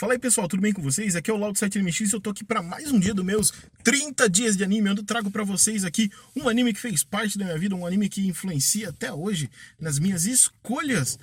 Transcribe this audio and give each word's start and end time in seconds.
Fala 0.00 0.14
aí 0.14 0.18
pessoal, 0.18 0.48
tudo 0.48 0.62
bem 0.62 0.72
com 0.72 0.80
vocês? 0.80 1.14
Aqui 1.14 1.30
é 1.30 1.34
o 1.34 1.36
Laudo 1.36 1.58
7MX 1.58 2.10
e 2.10 2.14
eu 2.14 2.20
tô 2.22 2.30
aqui 2.30 2.42
para 2.42 2.62
mais 2.62 2.90
um 2.90 2.98
dia 2.98 3.12
dos 3.12 3.22
meus 3.22 3.52
30 3.84 4.30
dias 4.30 4.56
de 4.56 4.64
anime, 4.64 4.88
onde 4.88 5.02
eu 5.02 5.04
trago 5.04 5.30
para 5.30 5.44
vocês 5.44 5.84
aqui 5.84 6.10
um 6.34 6.48
anime 6.48 6.72
que 6.72 6.80
fez 6.80 7.04
parte 7.04 7.36
da 7.36 7.44
minha 7.44 7.58
vida, 7.58 7.76
um 7.76 7.84
anime 7.84 8.08
que 8.08 8.26
influencia 8.26 8.88
até 8.88 9.12
hoje 9.12 9.50
nas 9.78 9.98
minhas 9.98 10.24
escolhas 10.24 11.18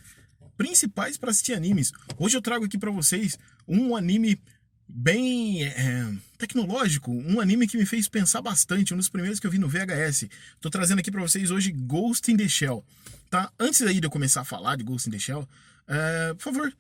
principais 0.56 1.18
para 1.18 1.32
assistir 1.32 1.54
animes. 1.54 1.92
Hoje 2.20 2.38
eu 2.38 2.42
trago 2.42 2.66
aqui 2.66 2.78
para 2.78 2.92
vocês 2.92 3.40
um 3.68 3.96
anime 3.96 4.40
bem 4.88 5.64
é, 5.66 6.14
tecnológico, 6.38 7.12
um 7.12 7.42
anime 7.42 7.66
que 7.66 7.80
me 7.80 7.86
fez 7.88 8.08
pensar 8.08 8.44
bastante, 8.44 8.94
um 8.94 8.98
dos 8.98 9.10
primeiros 9.10 9.40
que 9.40 9.48
eu 9.48 9.52
vi 9.52 9.58
no 9.58 9.68
VHS. 9.68 10.28
Tô 10.62 10.70
trazendo 10.70 11.00
aqui 11.00 11.10
para 11.10 11.22
vocês 11.22 11.50
hoje 11.50 11.72
Ghost 11.72 12.32
in 12.32 12.38
the 12.38 12.48
Shell, 12.48 12.86
tá? 13.28 13.52
Antes 13.60 13.82
aí 13.82 14.00
de 14.00 14.06
eu 14.06 14.12
começar 14.12 14.42
a 14.42 14.46
falar 14.46 14.76
de 14.76 14.84
Ghost 14.84 15.10
in 15.10 15.14
the 15.14 15.18
Shell, 15.18 15.50
é, 15.88 16.36
por 16.36 16.44
favor, 16.44 16.72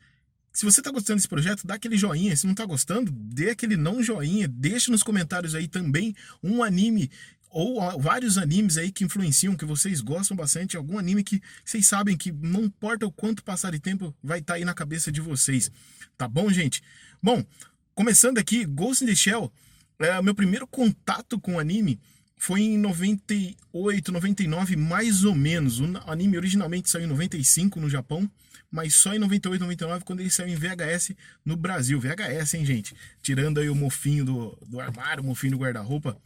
se 0.57 0.65
você 0.65 0.79
está 0.79 0.89
gostando 0.89 1.17
desse 1.17 1.27
projeto, 1.27 1.67
dá 1.67 1.75
aquele 1.75 1.95
joinha. 1.95 2.35
Se 2.35 2.47
não 2.47 2.53
está 2.53 2.65
gostando, 2.65 3.11
dê 3.11 3.51
aquele 3.51 3.77
não 3.77 4.01
joinha. 4.01 4.47
Deixe 4.47 4.89
nos 4.89 5.03
comentários 5.03 5.53
aí 5.53 5.67
também 5.67 6.15
um 6.41 6.63
anime 6.63 7.11
ou 7.47 7.79
vários 7.99 8.39
animes 8.39 8.75
aí 8.75 8.91
que 8.91 9.03
influenciam, 9.03 9.55
que 9.55 9.65
vocês 9.65 10.01
gostam 10.01 10.35
bastante, 10.35 10.75
algum 10.75 10.97
anime 10.97 11.23
que 11.23 11.43
vocês 11.63 11.85
sabem 11.85 12.17
que 12.17 12.31
não 12.31 12.63
importa 12.63 13.05
o 13.05 13.11
quanto 13.11 13.43
passar 13.43 13.71
de 13.71 13.79
tempo, 13.79 14.11
vai 14.23 14.39
estar 14.39 14.53
tá 14.53 14.57
aí 14.57 14.65
na 14.65 14.73
cabeça 14.73 15.11
de 15.11 15.21
vocês. 15.21 15.69
Tá 16.17 16.27
bom, 16.27 16.51
gente? 16.51 16.81
Bom, 17.21 17.45
começando 17.93 18.39
aqui, 18.39 18.65
Ghost 18.65 19.03
in 19.03 19.07
the 19.07 19.13
Shell, 19.13 19.53
é, 19.99 20.19
meu 20.23 20.33
primeiro 20.33 20.65
contato 20.65 21.39
com 21.39 21.59
anime 21.59 21.99
foi 22.37 22.61
em 22.61 22.77
98, 22.77 24.11
99, 24.11 24.75
mais 24.75 25.23
ou 25.23 25.35
menos. 25.35 25.79
O 25.79 25.85
anime 26.05 26.37
originalmente 26.37 26.89
saiu 26.89 27.05
em 27.05 27.09
95 27.09 27.79
no 27.79 27.89
Japão 27.89 28.29
mas 28.69 28.95
só 28.95 29.13
em 29.13 29.19
98, 29.19 29.61
99, 29.61 30.03
quando 30.03 30.19
ele 30.19 30.29
saiu 30.29 30.49
em 30.49 30.55
VHS 30.55 31.11
no 31.45 31.55
Brasil. 31.55 31.99
VHS, 31.99 32.55
hein, 32.55 32.65
gente? 32.65 32.95
Tirando 33.21 33.59
aí 33.59 33.69
o 33.69 33.75
mofinho 33.75 34.25
do, 34.25 34.57
do 34.67 34.79
armário, 34.79 35.23
o 35.23 35.25
mofinho 35.25 35.53
do 35.53 35.59
guarda-roupa. 35.59 36.17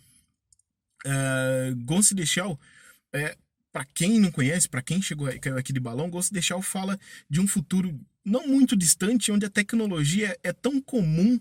Uh, 1.05 1.72
in 1.72 2.16
the 2.16 2.25
Shell, 2.25 2.59
é, 3.13 3.35
para 3.72 3.85
quem 3.85 4.19
não 4.19 4.31
conhece, 4.31 4.69
para 4.69 4.81
quem 4.81 5.02
chegou 5.02 5.28
caiu 5.39 5.57
aqui 5.57 5.73
de 5.73 5.80
balão, 5.80 6.11
the 6.31 6.41
Shell 6.41 6.61
fala 6.61 7.00
de 7.30 7.39
um 7.39 7.47
futuro 7.47 8.00
não 8.23 8.47
muito 8.47 8.75
distante, 8.75 9.31
onde 9.31 9.45
a 9.45 9.50
tecnologia 9.50 10.38
é 10.44 10.53
tão 10.53 10.80
comum 10.80 11.39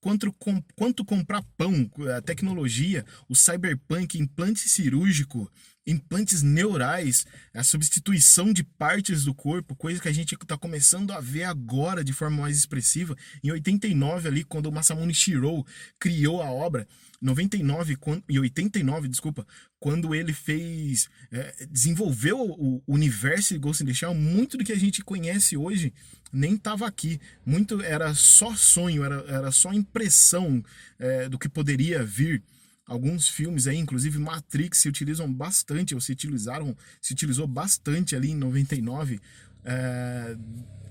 quanto, 0.00 0.32
com, 0.32 0.62
quanto 0.74 1.04
comprar 1.04 1.42
pão, 1.56 1.90
a 2.16 2.20
tecnologia, 2.20 3.04
o 3.28 3.36
cyberpunk, 3.36 4.18
implante 4.18 4.68
cirúrgico, 4.68 5.50
implantes 5.86 6.42
neurais, 6.42 7.26
a 7.54 7.64
substituição 7.64 8.52
de 8.52 8.62
partes 8.62 9.24
do 9.24 9.34
corpo, 9.34 9.74
coisa 9.74 10.00
que 10.00 10.08
a 10.08 10.12
gente 10.12 10.34
está 10.34 10.56
começando 10.56 11.12
a 11.12 11.20
ver 11.20 11.44
agora 11.44 12.04
de 12.04 12.12
forma 12.12 12.42
mais 12.42 12.56
expressiva. 12.56 13.16
Em 13.42 13.50
89 13.50 14.28
ali, 14.28 14.44
quando 14.44 14.66
o 14.66 14.72
Masamune 14.72 15.14
Shirou 15.14 15.66
criou 15.98 16.42
a 16.42 16.50
obra, 16.50 16.86
99 17.20 17.98
e 18.28 18.38
89, 18.38 19.08
desculpa, 19.08 19.46
quando 19.78 20.14
ele 20.14 20.32
fez, 20.32 21.08
é, 21.30 21.66
desenvolveu 21.70 22.38
o 22.38 22.82
universo 22.86 23.54
de 23.54 23.60
Ghost 23.60 23.82
in 23.82 23.86
the 23.86 23.94
Shell, 23.94 24.14
muito 24.14 24.56
do 24.56 24.64
que 24.64 24.72
a 24.72 24.78
gente 24.78 25.02
conhece 25.02 25.56
hoje 25.56 25.92
nem 26.32 26.54
estava 26.54 26.86
aqui. 26.86 27.20
Muito 27.44 27.82
era 27.82 28.14
só 28.14 28.54
sonho, 28.54 29.04
era, 29.04 29.24
era 29.26 29.50
só 29.50 29.72
impressão 29.72 30.62
é, 30.98 31.28
do 31.28 31.38
que 31.38 31.48
poderia 31.48 32.04
vir 32.04 32.42
alguns 32.90 33.28
filmes 33.28 33.68
aí, 33.68 33.78
inclusive 33.78 34.18
Matrix, 34.18 34.78
se 34.78 34.88
utilizam 34.88 35.32
bastante, 35.32 35.94
ou 35.94 36.00
se 36.00 36.10
utilizaram, 36.10 36.76
se 37.00 37.12
utilizou 37.12 37.46
bastante 37.46 38.16
ali 38.16 38.32
em 38.32 38.34
99, 38.34 39.20
é, 39.64 40.36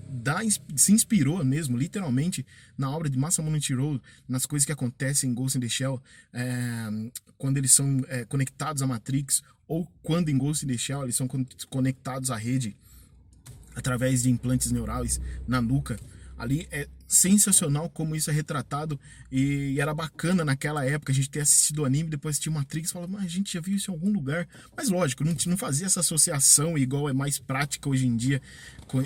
dá, 0.08 0.40
se 0.74 0.92
inspirou 0.92 1.44
mesmo, 1.44 1.76
literalmente, 1.76 2.46
na 2.78 2.90
obra 2.90 3.10
de 3.10 3.18
Masamune 3.18 3.60
Shirou, 3.60 4.00
nas 4.26 4.46
coisas 4.46 4.64
que 4.64 4.72
acontecem 4.72 5.28
em 5.28 5.34
Ghost 5.34 5.58
in 5.58 5.60
the 5.60 5.68
Shell, 5.68 6.02
é, 6.32 6.88
quando 7.36 7.58
eles 7.58 7.70
são 7.70 8.00
é, 8.08 8.24
conectados 8.24 8.80
à 8.80 8.86
Matrix, 8.86 9.42
ou 9.68 9.86
quando 10.02 10.30
em 10.30 10.38
Ghost 10.38 10.64
in 10.64 10.68
the 10.68 10.78
Shell 10.78 11.02
eles 11.02 11.16
são 11.16 11.28
conectados 11.68 12.30
à 12.30 12.36
rede 12.36 12.74
através 13.76 14.22
de 14.22 14.30
implantes 14.30 14.72
neurais 14.72 15.20
na 15.46 15.60
nuca. 15.60 16.00
Ali 16.38 16.66
é 16.70 16.88
sensacional 17.10 17.90
como 17.90 18.14
isso 18.14 18.30
é 18.30 18.32
retratado 18.32 18.98
e 19.32 19.80
era 19.80 19.92
bacana 19.92 20.44
naquela 20.44 20.84
época 20.86 21.10
a 21.10 21.14
gente 21.14 21.28
ter 21.28 21.40
assistido 21.40 21.80
o 21.80 21.84
anime, 21.84 22.08
depois 22.08 22.36
assistir 22.36 22.50
Matrix 22.50 22.90
e 22.90 22.92
falar, 22.92 23.08
mas 23.08 23.24
a 23.24 23.28
gente 23.28 23.52
já 23.52 23.60
viu 23.60 23.74
isso 23.74 23.90
em 23.90 23.94
algum 23.94 24.12
lugar. 24.12 24.46
Mas 24.76 24.88
lógico, 24.88 25.24
não, 25.24 25.34
não 25.46 25.56
fazia 25.56 25.86
essa 25.86 25.98
associação 25.98 26.78
igual 26.78 27.08
é 27.08 27.12
mais 27.12 27.36
prática 27.36 27.88
hoje 27.88 28.06
em 28.06 28.16
dia, 28.16 28.40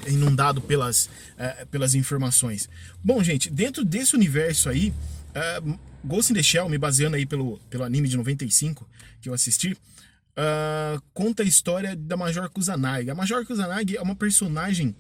inundado 0.07 0.61
pelas, 0.61 1.07
uh, 1.07 1.67
pelas 1.71 1.95
informações. 1.95 2.69
Bom, 3.03 3.23
gente, 3.23 3.49
dentro 3.49 3.83
desse 3.83 4.15
universo 4.15 4.69
aí, 4.69 4.93
uh, 5.31 5.79
Ghost 6.05 6.31
in 6.31 6.37
the 6.37 6.43
Shell, 6.43 6.69
me 6.69 6.77
baseando 6.77 7.17
aí 7.17 7.25
pelo, 7.25 7.59
pelo 7.71 7.85
anime 7.85 8.07
de 8.07 8.19
95 8.19 8.87
que 9.23 9.31
eu 9.31 9.33
assisti, 9.33 9.73
uh, 9.73 11.03
conta 11.15 11.43
a 11.43 11.47
história 11.47 11.97
da 11.97 12.19
Major 12.19 12.51
Kusanagi. 12.51 13.09
A 13.09 13.15
Major 13.15 13.47
Kusanagi 13.47 13.97
é 13.97 14.03
uma 14.03 14.15
personagem 14.15 14.95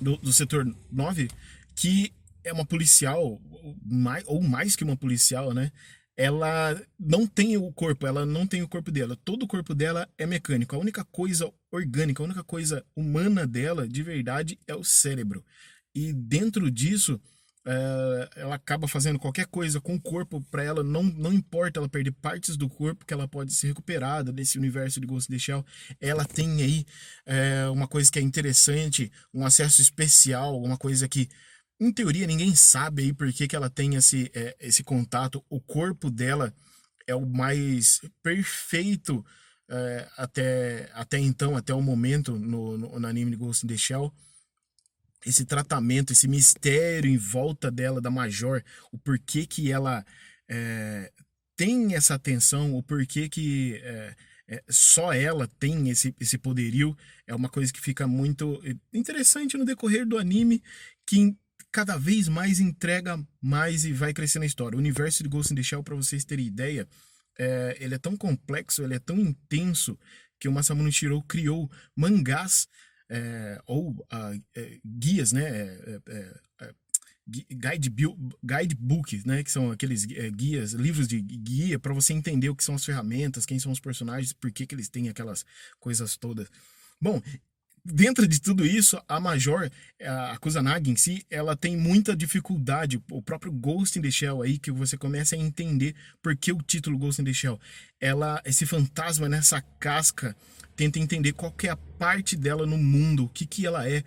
do, 0.00 0.16
do 0.16 0.32
setor 0.32 0.66
9, 0.90 1.28
que 1.80 2.12
é 2.44 2.52
uma 2.52 2.66
policial, 2.66 3.40
mais, 3.82 4.22
ou 4.26 4.42
mais 4.42 4.76
que 4.76 4.84
uma 4.84 4.98
policial, 4.98 5.54
né? 5.54 5.72
Ela 6.14 6.78
não 6.98 7.26
tem 7.26 7.56
o 7.56 7.72
corpo, 7.72 8.06
ela 8.06 8.26
não 8.26 8.46
tem 8.46 8.62
o 8.62 8.68
corpo 8.68 8.90
dela. 8.90 9.16
Todo 9.24 9.44
o 9.44 9.46
corpo 9.46 9.74
dela 9.74 10.06
é 10.18 10.26
mecânico. 10.26 10.76
A 10.76 10.78
única 10.78 11.02
coisa 11.06 11.50
orgânica, 11.72 12.22
a 12.22 12.26
única 12.26 12.44
coisa 12.44 12.84
humana 12.94 13.46
dela, 13.46 13.88
de 13.88 14.02
verdade, 14.02 14.58
é 14.66 14.74
o 14.74 14.84
cérebro. 14.84 15.42
E 15.94 16.12
dentro 16.12 16.70
disso, 16.70 17.18
é, 17.66 18.30
ela 18.36 18.56
acaba 18.56 18.86
fazendo 18.86 19.18
qualquer 19.18 19.46
coisa 19.46 19.80
com 19.80 19.94
o 19.94 20.00
corpo 20.00 20.42
para 20.50 20.62
ela, 20.62 20.84
não, 20.84 21.02
não 21.02 21.32
importa 21.32 21.80
ela 21.80 21.88
perder 21.88 22.12
partes 22.12 22.58
do 22.58 22.68
corpo 22.68 23.06
que 23.06 23.14
ela 23.14 23.26
pode 23.26 23.54
ser 23.54 23.68
recuperada 23.68 24.30
desse 24.30 24.58
universo 24.58 25.00
de 25.00 25.06
Ghost 25.06 25.32
in 25.32 25.36
the 25.36 25.38
Shell. 25.38 25.64
Ela 25.98 26.26
tem 26.26 26.62
aí 26.62 26.84
é, 27.24 27.66
uma 27.70 27.88
coisa 27.88 28.12
que 28.12 28.18
é 28.18 28.22
interessante, 28.22 29.10
um 29.32 29.46
acesso 29.46 29.80
especial, 29.80 30.60
uma 30.62 30.76
coisa 30.76 31.08
que, 31.08 31.26
em 31.80 31.92
teoria, 31.92 32.26
ninguém 32.26 32.54
sabe 32.54 33.02
aí 33.02 33.12
por 33.12 33.32
que, 33.32 33.48
que 33.48 33.56
ela 33.56 33.70
tem 33.70 33.94
esse, 33.94 34.30
é, 34.34 34.54
esse 34.60 34.84
contato. 34.84 35.42
O 35.48 35.60
corpo 35.60 36.10
dela 36.10 36.52
é 37.06 37.14
o 37.14 37.26
mais 37.26 38.00
perfeito 38.22 39.24
é, 39.68 40.08
até, 40.16 40.90
até 40.92 41.18
então, 41.18 41.56
até 41.56 41.72
o 41.72 41.80
momento 41.80 42.38
no, 42.38 42.76
no, 42.76 43.00
no 43.00 43.06
anime 43.06 43.30
de 43.30 43.36
Ghost 43.36 43.64
in 43.64 43.68
the 43.68 43.76
Shell 43.76 44.12
esse 45.24 45.44
tratamento, 45.44 46.12
esse 46.12 46.26
mistério 46.26 47.10
em 47.10 47.16
volta 47.16 47.70
dela, 47.70 48.00
da 48.00 48.10
Major, 48.10 48.62
o 48.90 48.98
porquê 48.98 49.46
que 49.46 49.70
ela 49.70 50.04
é, 50.48 51.12
tem 51.56 51.94
essa 51.94 52.14
atenção, 52.14 52.74
o 52.74 52.82
porquê 52.82 53.28
que 53.28 53.74
é, 53.82 54.16
é, 54.48 54.64
só 54.68 55.12
ela 55.12 55.46
tem 55.58 55.90
esse, 55.90 56.14
esse 56.18 56.38
poderio, 56.38 56.96
é 57.26 57.34
uma 57.34 57.48
coisa 57.48 57.72
que 57.72 57.80
fica 57.80 58.06
muito 58.06 58.60
interessante 58.92 59.56
no 59.56 59.64
decorrer 59.64 60.06
do 60.06 60.18
anime, 60.18 60.62
que 61.06 61.36
cada 61.72 61.96
vez 61.96 62.28
mais 62.28 62.60
entrega 62.60 63.22
mais 63.40 63.84
e 63.84 63.92
vai 63.92 64.12
crescendo 64.12 64.42
a 64.42 64.46
história. 64.46 64.76
O 64.76 64.80
universo 64.80 65.22
de 65.22 65.28
Ghost 65.28 65.52
in 65.52 65.56
the 65.56 65.62
Shell, 65.62 65.82
para 65.82 65.94
vocês 65.94 66.24
terem 66.24 66.46
ideia, 66.46 66.86
é, 67.38 67.76
ele 67.80 67.94
é 67.94 67.98
tão 67.98 68.16
complexo, 68.16 68.82
ele 68.82 68.94
é 68.94 68.98
tão 68.98 69.18
intenso, 69.18 69.98
que 70.38 70.48
o 70.48 70.52
Masamune 70.52 70.90
Shirou 70.90 71.22
criou 71.22 71.70
mangás 71.94 72.66
é, 73.08 73.60
ou 73.66 73.90
uh, 73.90 74.42
guias, 74.84 75.32
né? 75.32 75.42
É, 75.44 76.00
é 76.08 76.74
guide, 77.28 77.92
guidebook, 78.42 79.22
né? 79.26 79.44
Que 79.44 79.50
são 79.50 79.70
aqueles 79.70 80.04
guias, 80.04 80.72
livros 80.72 81.06
de 81.06 81.20
guia 81.20 81.78
para 81.78 81.92
você 81.92 82.12
entender 82.12 82.48
o 82.48 82.56
que 82.56 82.64
são 82.64 82.74
as 82.74 82.84
ferramentas, 82.84 83.46
quem 83.46 83.58
são 83.58 83.70
os 83.70 83.80
personagens, 83.80 84.32
por 84.32 84.50
que, 84.50 84.66
que 84.66 84.74
eles 84.74 84.88
têm 84.88 85.08
aquelas 85.08 85.44
coisas 85.78 86.16
todas. 86.16 86.48
Bom, 87.00 87.22
dentro 87.84 88.26
de 88.26 88.40
tudo 88.40 88.64
isso, 88.64 89.00
a 89.08 89.20
Major, 89.20 89.70
a 90.32 90.36
Kusanagi 90.38 90.90
em 90.90 90.96
si, 90.96 91.24
ela 91.30 91.56
tem 91.56 91.76
muita 91.76 92.16
dificuldade. 92.16 93.02
O 93.10 93.22
próprio 93.22 93.52
Ghost 93.52 93.98
in 93.98 94.02
the 94.02 94.10
Shell 94.10 94.42
aí, 94.42 94.58
que 94.58 94.70
você 94.70 94.96
começa 94.96 95.34
a 95.34 95.38
entender 95.38 95.94
por 96.22 96.36
que 96.36 96.52
o 96.52 96.62
título 96.62 96.98
Ghost 96.98 97.20
in 97.20 97.24
the 97.24 97.32
Shell. 97.32 97.58
Ela, 98.00 98.40
esse 98.44 98.66
fantasma 98.66 99.28
nessa 99.28 99.60
casca, 99.78 100.36
tenta 100.76 100.98
entender 100.98 101.32
qual 101.32 101.54
é 101.62 101.68
a 101.68 101.76
parte 101.76 102.36
dela 102.36 102.66
no 102.66 102.78
mundo, 102.78 103.24
o 103.24 103.28
que 103.28 103.46
que 103.46 103.66
ela 103.66 103.88
é, 103.88 104.02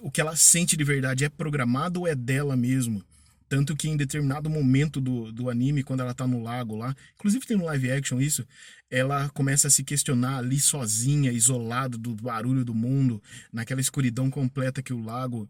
o 0.00 0.10
que 0.10 0.20
ela 0.20 0.36
sente 0.36 0.76
de 0.76 0.84
verdade, 0.84 1.24
é 1.24 1.28
programado 1.28 2.00
ou 2.00 2.08
é 2.08 2.14
dela 2.14 2.56
mesmo? 2.56 3.04
Tanto 3.52 3.76
que 3.76 3.86
em 3.86 3.98
determinado 3.98 4.48
momento 4.48 4.98
do, 4.98 5.30
do 5.30 5.50
anime, 5.50 5.82
quando 5.82 6.00
ela 6.00 6.14
tá 6.14 6.26
no 6.26 6.42
lago 6.42 6.74
lá, 6.74 6.96
inclusive 7.14 7.44
tem 7.44 7.54
no 7.54 7.66
live 7.66 7.92
action 7.92 8.18
isso, 8.18 8.46
ela 8.90 9.28
começa 9.28 9.68
a 9.68 9.70
se 9.70 9.84
questionar 9.84 10.38
ali 10.38 10.58
sozinha, 10.58 11.30
isolada 11.30 11.98
do 11.98 12.14
barulho 12.14 12.64
do 12.64 12.74
mundo, 12.74 13.22
naquela 13.52 13.82
escuridão 13.82 14.30
completa 14.30 14.82
que 14.82 14.94
o 14.94 15.04
lago 15.04 15.46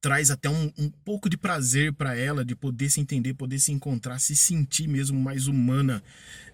traz 0.00 0.30
até 0.30 0.48
um, 0.48 0.72
um 0.78 0.88
pouco 1.04 1.28
de 1.28 1.36
prazer 1.36 1.92
para 1.92 2.16
ela, 2.16 2.42
de 2.42 2.56
poder 2.56 2.88
se 2.88 3.02
entender, 3.02 3.34
poder 3.34 3.58
se 3.58 3.70
encontrar, 3.70 4.18
se 4.18 4.34
sentir 4.34 4.88
mesmo 4.88 5.20
mais 5.20 5.46
humana 5.46 6.02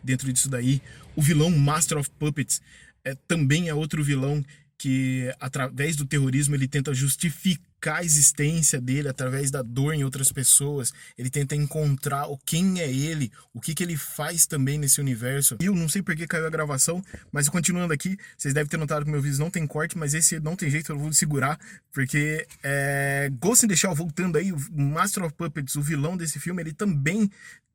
dentro 0.03 0.33
disso 0.33 0.49
daí. 0.49 0.83
O 1.15 1.23
vilão 1.23 1.49
Master 1.49 1.97
of 1.97 2.11
Puppets 2.19 2.61
é, 3.05 3.15
também 3.29 3.69
é 3.69 3.75
outro 3.75 4.03
vilão 4.03 4.45
que 4.77 5.33
através 5.41 5.97
do 5.97 6.07
terrorismo 6.07 6.55
ele 6.55 6.69
tenta 6.69 6.93
justificar 6.93 7.99
a 7.99 8.05
existência 8.05 8.81
dele 8.81 9.09
através 9.09 9.51
da 9.51 9.63
dor 9.63 9.93
em 9.95 10.05
outras 10.05 10.33
pessoas. 10.33 10.93
Ele 11.19 11.29
tenta 11.29 11.55
encontrar 11.55 12.27
o 12.29 12.39
quem 12.39 12.81
é 12.81 12.91
ele, 12.91 13.31
o 13.53 13.61
que, 13.61 13.75
que 13.75 13.83
ele 13.83 13.97
faz 13.97 14.47
também 14.47 14.79
nesse 14.79 15.01
universo. 15.01 15.57
E 15.61 15.67
eu 15.67 15.75
não 15.75 15.89
sei 15.89 16.03
por 16.03 16.17
que 16.17 16.27
caiu 16.27 16.47
a 16.47 16.51
gravação, 16.51 17.05
mas 17.31 17.49
continuando 17.49 17.93
aqui, 17.93 18.17
vocês 18.37 18.55
devem 18.55 18.69
ter 18.69 18.77
notado 18.77 19.05
que 19.05 19.11
meu 19.11 19.21
vídeo 19.21 19.39
não 19.39 19.51
tem 19.51 19.67
corte, 19.67 19.99
mas 19.99 20.15
esse 20.15 20.41
não 20.41 20.57
tem 20.57 20.71
jeito, 20.71 20.93
eu 20.93 20.99
vou 20.99 21.13
segurar, 21.13 21.59
porque 21.93 22.47
é, 22.63 23.31
Ghost 23.39 23.67
in 23.67 23.69
the 23.69 23.77
Shell, 23.77 23.95
voltando 23.95 24.39
aí, 24.39 24.51
o 24.53 24.59
Master 24.73 25.25
of 25.25 25.35
Puppets, 25.35 25.77
o 25.77 25.83
vilão 25.83 26.17
desse 26.17 26.41
filme, 26.41 26.63
ele 26.63 26.73
também 26.73 27.31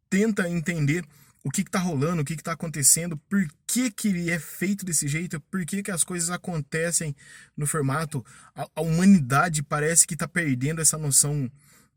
tenta 0.10 0.50
entender 0.50 1.06
o 1.44 1.50
que 1.50 1.62
está 1.62 1.80
rolando, 1.80 2.22
o 2.22 2.26
que 2.26 2.34
está 2.34 2.52
acontecendo, 2.52 3.18
por 3.30 3.48
que, 3.66 3.90
que 3.90 4.30
é 4.30 4.40
feito 4.40 4.86
desse 4.86 5.08
jeito, 5.08 5.40
por 5.42 5.66
que, 5.66 5.82
que 5.82 5.92
as 5.92 6.04
coisas 6.04 6.30
acontecem 6.30 7.16
no 7.56 7.66
formato. 7.66 8.26
A, 8.56 8.68
a 8.76 8.82
humanidade 8.82 9.64
parece 9.64 10.06
que 10.06 10.16
está 10.16 10.28
perdendo 10.28 10.82
essa 10.82 10.98
noção. 10.98 11.50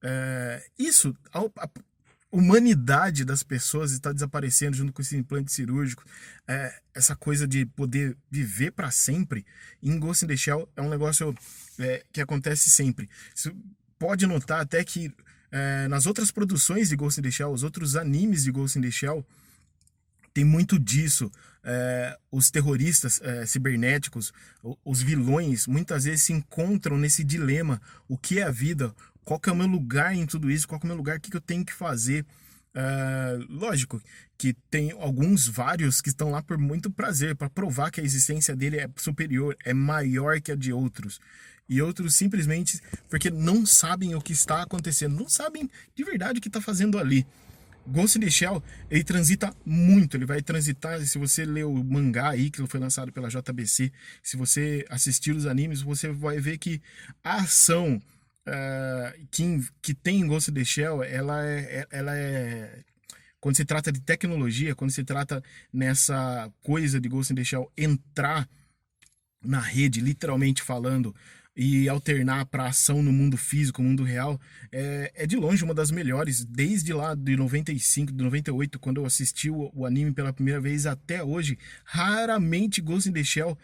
É, 0.03 0.65
isso, 0.79 1.15
a, 1.33 1.41
a, 1.65 1.71
humanidade 2.31 3.27
das 3.27 3.43
pessoas 3.43 3.93
está 3.93 4.11
desaparecendo 4.11 4.75
junto 4.75 4.93
com 4.93 5.03
esse 5.03 5.17
implante 5.17 5.53
cirúrgico. 5.53 6.05
É, 6.49 6.81
essa 6.95 7.15
coisa 7.15 7.47
de 7.47 7.67
poder 7.67 8.17
viver 8.31 8.71
para 8.71 8.91
sempre 8.91 9.45
em 9.83 9.99
Ghost 9.99 10.25
in 10.25 10.29
the 10.29 10.37
Shell 10.37 10.69
é 10.75 10.81
um 10.81 10.89
negócio 10.89 11.35
é, 11.79 12.03
que 12.11 12.23
acontece 12.23 12.71
sempre. 12.71 13.09
Você 13.35 13.55
pode 13.99 14.27
notar 14.27 14.61
até 14.61 14.83
que 14.83 15.13
é, 15.53 15.87
nas 15.87 16.07
outras 16.07 16.31
produções 16.31 16.89
de 16.89 16.97
Ghost 16.97 17.21
in 17.21 17.23
the 17.23 17.31
Shell, 17.31 17.53
os 17.53 17.63
outros 17.63 17.95
animes 17.95 18.45
de 18.45 18.51
Ghost 18.51 18.79
in 18.79 18.83
the 18.83 18.91
Shell, 18.91 19.25
tem 20.33 20.45
muito 20.45 20.79
disso. 20.79 21.31
É, 21.65 22.19
os 22.33 22.51
terroristas 22.51 23.21
é, 23.23 23.47
cibernéticos, 23.47 24.33
os 24.85 25.01
vilões, 25.01 25.67
muitas 25.69 26.05
vezes 26.05 26.23
se 26.23 26.33
encontram 26.33 26.97
nesse 26.97 27.23
dilema: 27.23 27.81
o 28.09 28.17
que 28.17 28.41
é 28.41 28.45
a 28.45 28.51
vida? 28.51 28.93
Qual 29.25 29.39
que 29.39 29.49
é 29.49 29.53
o 29.53 29.57
meu 29.57 29.69
lugar 29.69 30.15
em 30.15 30.27
tudo 30.27 30.51
isso? 30.51 30.67
Qual 30.67 30.81
que 30.81 30.87
é 30.87 30.89
o 30.89 30.89
meu 30.89 30.97
lugar? 30.97 31.19
O 31.19 31.21
que, 31.21 31.31
que 31.31 31.37
eu 31.37 31.41
tenho 31.41 31.65
que 31.65 31.73
fazer? 31.73 32.27
É, 32.75 33.39
lógico 33.49 34.03
que 34.39 34.55
tem 34.71 34.93
alguns, 34.93 35.47
vários, 35.47 36.01
que 36.01 36.09
estão 36.09 36.31
lá 36.31 36.43
por 36.43 36.59
muito 36.59 36.91
prazer, 36.91 37.37
para 37.37 37.51
provar 37.51 37.91
que 37.91 38.01
a 38.01 38.05
existência 38.05 38.57
dele 38.57 38.79
é 38.79 38.89
superior, 38.97 39.57
é 39.65 39.75
maior 39.75 40.41
que 40.41 40.51
a 40.51 40.57
de 40.57 40.73
outros 40.73 41.21
e 41.69 41.81
outros 41.81 42.17
simplesmente 42.17 42.81
porque 43.09 43.31
não 43.31 43.65
sabem 43.65 44.15
o 44.15 44.21
que 44.21 44.33
está 44.33 44.63
acontecendo, 44.63 45.17
não 45.17 45.29
sabem 45.29 45.71
de 45.95 46.05
verdade 46.05 46.39
o 46.39 46.43
que 46.43 46.49
está 46.49 46.61
fazendo 46.61 46.99
ali. 46.99 47.27
Ghost 47.87 48.17
in 48.17 48.21
the 48.21 48.31
Shell, 48.31 48.63
ele 48.91 49.03
transita 49.03 49.55
muito, 49.65 50.17
ele 50.17 50.25
vai 50.25 50.41
transitar, 50.41 51.01
se 51.05 51.19
você 51.19 51.45
ler 51.45 51.65
o 51.65 51.83
mangá 51.83 52.31
aí, 52.31 52.51
que 52.51 52.65
foi 52.67 52.79
lançado 52.79 53.13
pela 53.13 53.29
JBC, 53.29 53.93
se 54.23 54.37
você 54.37 54.85
assistir 54.89 55.35
os 55.35 55.47
animes, 55.47 55.83
você 55.83 56.09
vai 56.09 56.39
ver 56.39 56.59
que 56.59 56.81
a 57.25 57.37
ação 57.39 58.01
uh, 58.49 59.27
que, 59.31 59.61
que 59.81 59.95
tem 59.95 60.21
em 60.21 60.27
Ghost 60.27 60.51
in 60.51 60.55
the 60.55 60.65
Shell, 60.65 61.03
ela 61.03 61.47
é, 61.47 61.61
é, 61.61 61.87
ela 61.91 62.17
é 62.17 62.83
quando 63.41 63.57
se 63.57 63.65
trata 63.65 63.91
de 63.91 64.01
tecnologia, 64.01 64.75
quando 64.75 64.93
se 64.93 65.03
trata 65.03 65.43
nessa 65.73 66.49
coisa 66.63 67.01
de 67.01 67.09
Ghost 67.09 67.33
in 67.33 67.37
the 67.37 67.45
Shell 67.45 67.73
entrar 67.77 68.49
na 69.45 69.59
rede, 69.59 70.01
literalmente 70.01 70.63
falando, 70.63 71.13
e 71.55 71.89
alternar 71.89 72.47
para 72.47 72.67
ação 72.67 73.03
no 73.03 73.13
mundo 73.13 73.37
físico, 73.37 73.83
mundo 73.83 74.03
real, 74.03 74.41
é, 74.71 75.13
é, 75.15 75.27
de 75.27 75.37
longe 75.37 75.63
uma 75.63 75.75
das 75.75 75.91
melhores, 75.91 76.45
desde 76.45 76.93
lá 76.93 77.15
de 77.15 77.37
95, 77.37 78.13
de 78.13 78.25
98, 78.25 78.79
quando 78.79 79.01
eu 79.01 79.07
assisti 79.07 79.51
o, 79.51 79.71
o, 79.75 79.85
anime 79.85 80.13
pela 80.13 80.33
primeira 80.33 80.61
vez 80.61 80.87
até 80.87 81.23
hoje. 81.23 81.59
Raramente 81.85 82.81
Ghost 82.81 83.09
in 83.09 83.13
the 83.13 83.25
Shell 83.25 83.59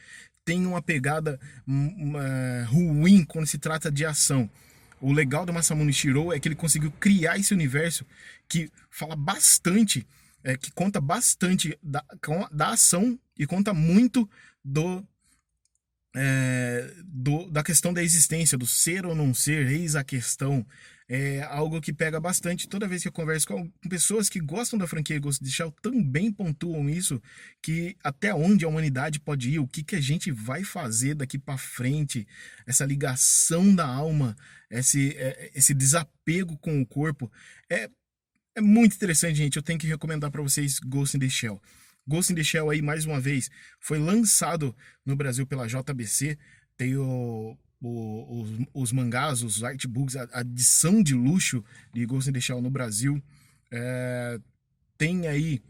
tem 0.44 0.66
uma 0.66 0.82
pegada 0.82 1.38
uh, 1.66 2.70
ruim 2.70 3.24
quando 3.24 3.46
se 3.46 3.58
trata 3.58 3.90
de 3.90 4.04
ação. 4.04 4.50
O 5.00 5.12
legal 5.12 5.46
do 5.46 5.52
Masamune 5.52 5.92
Shirou 5.92 6.32
é 6.32 6.40
que 6.40 6.48
ele 6.48 6.54
conseguiu 6.54 6.90
criar 6.92 7.38
esse 7.38 7.54
universo 7.54 8.04
que 8.48 8.70
fala 8.90 9.14
bastante, 9.14 10.06
é, 10.42 10.56
que 10.56 10.72
conta 10.72 11.00
bastante 11.00 11.78
da, 11.82 12.04
da 12.50 12.70
ação 12.70 13.18
e 13.38 13.46
conta 13.46 13.72
muito 13.72 14.28
do 14.64 15.04
é, 16.20 16.92
do, 17.04 17.48
da 17.48 17.62
questão 17.62 17.92
da 17.92 18.02
existência, 18.02 18.58
do 18.58 18.66
ser 18.66 19.06
ou 19.06 19.14
não 19.14 19.32
ser, 19.32 19.68
eis 19.68 19.94
a 19.94 20.02
questão. 20.02 20.66
É 21.08 21.42
algo 21.44 21.80
que 21.80 21.92
pega 21.92 22.20
bastante. 22.20 22.68
Toda 22.68 22.88
vez 22.88 23.00
que 23.00 23.08
eu 23.08 23.12
converso 23.12 23.46
com 23.46 23.70
pessoas 23.88 24.28
que 24.28 24.40
gostam 24.40 24.78
da 24.78 24.86
franquia 24.86 25.18
Ghost 25.18 25.42
of 25.42 25.50
Shell, 25.50 25.74
também 25.80 26.30
pontuam 26.30 26.90
isso, 26.90 27.22
que 27.62 27.96
até 28.04 28.34
onde 28.34 28.64
a 28.64 28.68
humanidade 28.68 29.18
pode 29.20 29.48
ir, 29.48 29.58
o 29.58 29.66
que, 29.66 29.82
que 29.82 29.96
a 29.96 30.00
gente 30.00 30.30
vai 30.30 30.64
fazer 30.64 31.14
daqui 31.14 31.38
para 31.38 31.56
frente, 31.56 32.26
essa 32.66 32.84
ligação 32.84 33.74
da 33.74 33.86
alma, 33.86 34.36
esse, 34.68 35.16
é, 35.16 35.50
esse 35.54 35.72
desapego 35.72 36.58
com 36.58 36.82
o 36.82 36.86
corpo. 36.86 37.30
É, 37.70 37.88
é 38.56 38.60
muito 38.60 38.96
interessante, 38.96 39.36
gente. 39.36 39.56
Eu 39.56 39.62
tenho 39.62 39.78
que 39.78 39.86
recomendar 39.86 40.30
para 40.30 40.42
vocês 40.42 40.78
Ghost 40.80 41.16
in 41.16 41.20
the 41.20 41.28
Shell. 41.28 41.62
Ghost 42.08 42.32
in 42.32 42.36
the 42.36 42.42
Shell 42.42 42.70
aí, 42.70 42.80
mais 42.80 43.04
uma 43.04 43.20
vez, 43.20 43.50
foi 43.78 43.98
lançado 43.98 44.74
no 45.04 45.14
Brasil 45.14 45.46
pela 45.46 45.66
JBC. 45.66 46.38
Tem 46.76 46.96
o, 46.96 47.54
o, 47.80 48.40
os, 48.40 48.50
os, 48.72 48.90
mangás, 48.92 49.42
os 49.42 49.62
artbooks, 49.62 50.16
a, 50.16 50.26
a 50.32 50.40
edição 50.40 51.02
de 51.02 51.14
luxo 51.14 51.62
de 51.92 52.06
Ghost 52.06 52.30
in 52.30 52.32
the 52.32 52.40
Shell 52.40 52.62
no 52.62 52.70
Brasil. 52.70 53.22
É, 53.70 54.40
tem 54.96 55.26
aí, 55.26 55.60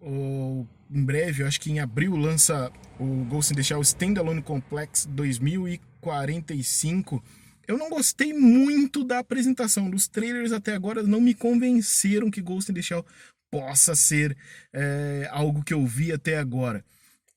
o, 0.00 0.66
em 0.90 1.04
breve, 1.04 1.44
acho 1.44 1.60
que 1.60 1.70
em 1.70 1.78
abril, 1.78 2.16
lança 2.16 2.72
o 2.98 3.24
Ghost 3.26 3.52
in 3.52 3.56
the 3.56 3.62
Shell 3.62 3.82
Standalone 3.82 4.42
Complex 4.42 5.06
2045. 5.06 7.22
Eu 7.68 7.78
não 7.78 7.88
gostei 7.88 8.32
muito 8.32 9.04
da 9.04 9.20
apresentação. 9.20 9.88
Dos 9.88 10.08
trailers 10.08 10.50
até 10.50 10.74
agora 10.74 11.04
não 11.04 11.20
me 11.20 11.34
convenceram 11.34 12.30
que 12.30 12.40
Ghost 12.40 12.72
in 12.72 12.74
the 12.74 12.82
Shell 12.82 13.06
possa 13.50 13.94
ser 13.94 14.36
é, 14.72 15.28
algo 15.30 15.62
que 15.62 15.74
eu 15.74 15.86
vi 15.86 16.12
até 16.12 16.38
agora. 16.38 16.84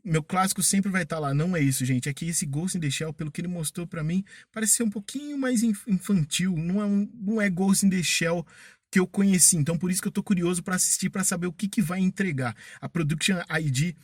Meu 0.03 0.23
clássico 0.23 0.63
sempre 0.63 0.91
vai 0.91 1.03
estar 1.03 1.19
lá, 1.19 1.33
não 1.33 1.55
é 1.55 1.61
isso, 1.61 1.85
gente. 1.85 2.09
É 2.09 2.13
que 2.13 2.25
esse 2.25 2.45
Ghost 2.45 2.77
in 2.77 2.81
the 2.81 2.89
Shell, 2.89 3.13
pelo 3.13 3.31
que 3.31 3.39
ele 3.39 3.47
mostrou 3.47 3.85
para 3.85 4.03
mim, 4.03 4.23
parece 4.51 4.73
ser 4.73 4.83
um 4.83 4.89
pouquinho 4.89 5.37
mais 5.37 5.61
infantil. 5.61 6.55
Não 6.57 6.81
é, 6.81 6.85
um, 6.85 7.09
não 7.13 7.41
é 7.41 7.49
Ghost 7.49 7.85
in 7.85 7.89
the 7.89 8.01
Shell 8.01 8.45
que 8.89 8.99
eu 8.99 9.07
conheci. 9.07 9.57
Então, 9.57 9.77
por 9.77 9.91
isso 9.91 10.01
que 10.01 10.07
eu 10.07 10.11
tô 10.11 10.23
curioso 10.23 10.63
para 10.63 10.75
assistir, 10.75 11.09
para 11.09 11.23
saber 11.23 11.47
o 11.47 11.53
que, 11.53 11.67
que 11.67 11.81
vai 11.81 11.99
entregar. 11.99 12.55
A 12.81 12.89
Production 12.89 13.37
ID 13.59 13.95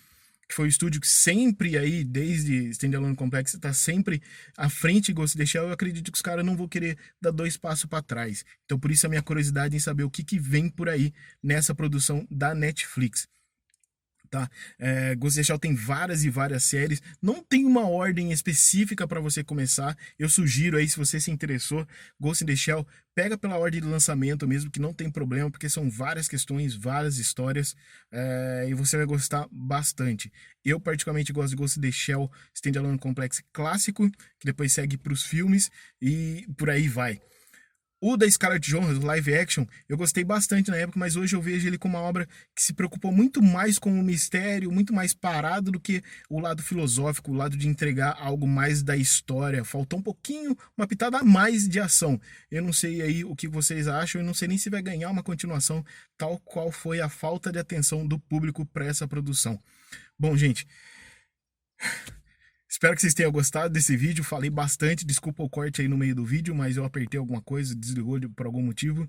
que 0.47 0.55
foi 0.55 0.67
o 0.67 0.69
estúdio 0.69 1.01
que 1.01 1.07
sempre 1.07 1.77
aí, 1.77 2.03
desde 2.03 2.69
Standalone 2.69 3.15
Complex, 3.15 3.53
está 3.53 3.73
sempre 3.73 4.21
à 4.55 4.69
frente 4.69 5.11
Ghost 5.11 5.37
of 5.37 5.45
Shell, 5.45 5.63
eu 5.63 5.71
acredito 5.71 6.11
que 6.11 6.15
os 6.15 6.21
caras 6.21 6.45
não 6.45 6.55
vão 6.55 6.67
querer 6.67 6.97
dar 7.21 7.31
dois 7.31 7.57
passos 7.57 7.85
para 7.85 8.01
trás. 8.01 8.45
Então 8.65 8.79
por 8.79 8.91
isso 8.91 9.05
a 9.05 9.09
minha 9.09 9.21
curiosidade 9.21 9.75
em 9.75 9.79
saber 9.79 10.03
o 10.03 10.09
que, 10.09 10.23
que 10.23 10.39
vem 10.39 10.69
por 10.69 10.89
aí 10.89 11.13
nessa 11.43 11.75
produção 11.75 12.25
da 12.29 12.55
Netflix 12.55 13.27
tá? 14.27 14.49
É, 14.77 15.15
Ghost 15.15 15.37
in 15.37 15.41
the 15.41 15.45
Shell 15.45 15.59
tem 15.59 15.75
várias 15.75 16.23
e 16.23 16.29
várias 16.29 16.63
séries. 16.63 17.01
Não 17.21 17.43
tem 17.43 17.65
uma 17.65 17.87
ordem 17.87 18.31
específica 18.31 19.07
para 19.07 19.19
você 19.19 19.43
começar. 19.43 19.97
Eu 20.17 20.29
sugiro 20.29 20.77
aí, 20.77 20.87
se 20.87 20.97
você 20.97 21.19
se 21.19 21.31
interessou, 21.31 21.87
Ghost 22.19 22.43
in 22.43 22.47
the 22.47 22.55
Shell, 22.55 22.85
pega 23.15 23.35
pela 23.35 23.57
ordem 23.57 23.81
de 23.81 23.87
lançamento 23.87 24.47
mesmo, 24.47 24.69
que 24.69 24.79
não 24.79 24.93
tem 24.93 25.09
problema, 25.09 25.49
porque 25.49 25.67
são 25.67 25.89
várias 25.89 26.27
questões, 26.27 26.75
várias 26.75 27.17
histórias, 27.17 27.75
é, 28.11 28.67
e 28.69 28.73
você 28.75 28.95
vai 28.95 29.07
gostar 29.07 29.47
bastante. 29.51 30.31
Eu 30.63 30.79
particularmente 30.79 31.33
gosto 31.33 31.49
de 31.49 31.55
Ghost 31.55 31.79
in 31.79 31.81
the 31.81 31.91
Shell 31.91 32.31
Standalone 32.53 32.99
Complex 32.99 33.41
clássico, 33.51 34.07
que 34.39 34.45
depois 34.45 34.71
segue 34.71 34.97
para 34.97 35.13
os 35.13 35.23
filmes 35.23 35.71
e 35.99 36.45
por 36.55 36.69
aí 36.69 36.87
vai. 36.87 37.19
O 37.99 38.15
da 38.15 38.29
Scarlett 38.29 38.69
Johansson, 38.69 39.03
live 39.03 39.33
action, 39.33 39.65
eu 39.89 39.97
gostei 39.97 40.23
bastante 40.23 40.69
na 40.69 40.77
época, 40.77 40.99
mas 40.99 41.15
hoje 41.15 41.35
eu 41.35 41.41
vejo 41.41 41.67
ele 41.67 41.79
como 41.79 41.97
uma 41.97 42.03
obra 42.03 42.27
que 42.55 42.61
se 42.61 42.71
preocupou 42.71 43.11
muito 43.11 43.41
mais 43.41 43.79
com 43.79 43.89
o 43.91 44.03
mistério, 44.03 44.71
muito 44.71 44.93
mais 44.93 45.15
parado 45.15 45.71
do 45.71 45.79
que 45.79 46.03
o 46.29 46.39
lado 46.39 46.61
filosófico, 46.61 47.31
o 47.31 47.33
lado 47.33 47.57
de 47.57 47.67
entregar 47.67 48.15
algo 48.19 48.47
mais 48.47 48.83
da 48.83 48.95
história. 48.95 49.65
Faltou 49.65 49.97
um 49.97 50.03
pouquinho, 50.03 50.55
uma 50.77 50.85
pitada 50.85 51.17
a 51.17 51.23
mais 51.23 51.67
de 51.67 51.79
ação. 51.79 52.21
Eu 52.51 52.61
não 52.61 52.71
sei 52.71 53.01
aí 53.01 53.25
o 53.25 53.35
que 53.35 53.47
vocês 53.47 53.87
acham, 53.87 54.21
eu 54.21 54.25
não 54.25 54.33
sei 54.33 54.47
nem 54.47 54.59
se 54.59 54.69
vai 54.69 54.81
ganhar 54.83 55.09
uma 55.09 55.23
continuação, 55.23 55.83
tal 56.15 56.37
qual 56.39 56.71
foi 56.71 57.01
a 57.01 57.09
falta 57.09 57.51
de 57.51 57.57
atenção 57.57 58.05
do 58.05 58.19
público 58.19 58.63
para 58.63 58.85
essa 58.85 59.07
produção. 59.07 59.59
Bom, 60.19 60.37
gente. 60.37 60.67
Espero 62.69 62.95
que 62.95 63.01
vocês 63.01 63.13
tenham 63.13 63.31
gostado 63.31 63.73
desse 63.73 63.95
vídeo. 63.95 64.23
Falei 64.23 64.49
bastante, 64.49 65.05
desculpa 65.05 65.41
o 65.41 65.49
corte 65.49 65.81
aí 65.81 65.87
no 65.87 65.97
meio 65.97 66.13
do 66.13 66.25
vídeo, 66.25 66.53
mas 66.53 66.77
eu 66.77 66.83
apertei 66.83 67.19
alguma 67.19 67.41
coisa, 67.41 67.75
desligou 67.75 68.19
por 68.35 68.45
algum 68.45 68.61
motivo. 68.61 69.07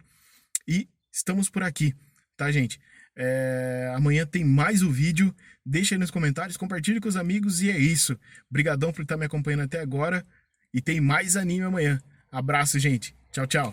E 0.66 0.88
estamos 1.12 1.50
por 1.50 1.62
aqui, 1.62 1.94
tá, 2.36 2.50
gente? 2.52 2.80
É... 3.16 3.92
Amanhã 3.96 4.24
tem 4.24 4.44
mais 4.44 4.82
o 4.82 4.88
um 4.88 4.92
vídeo. 4.92 5.34
Deixa 5.66 5.94
aí 5.94 5.98
nos 5.98 6.10
comentários, 6.10 6.56
compartilhe 6.56 7.00
com 7.00 7.08
os 7.08 7.16
amigos 7.16 7.60
e 7.60 7.70
é 7.70 7.76
isso. 7.76 8.18
Obrigadão 8.48 8.92
por 8.92 9.02
estar 9.02 9.16
me 9.16 9.26
acompanhando 9.26 9.64
até 9.64 9.80
agora. 9.80 10.24
E 10.72 10.80
tem 10.80 11.00
mais 11.00 11.36
anime 11.36 11.64
amanhã. 11.64 12.00
Abraço, 12.30 12.78
gente. 12.78 13.16
Tchau, 13.32 13.46
tchau. 13.46 13.66